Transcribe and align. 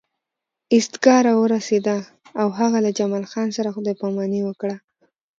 ایستګاه 0.73 1.21
راورسېده 1.27 1.97
او 2.41 2.47
هغه 2.59 2.77
له 2.85 2.91
جمال 2.97 3.25
خان 3.31 3.47
سره 3.57 3.73
خدای 3.75 3.95
پاماني 4.01 4.41
وکړه 4.43 4.75